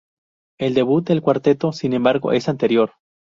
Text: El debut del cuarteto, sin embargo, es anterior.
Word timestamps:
El 0.59 0.73
debut 0.73 1.07
del 1.07 1.21
cuarteto, 1.21 1.71
sin 1.73 1.93
embargo, 1.93 2.31
es 2.31 2.49
anterior. 2.49 2.93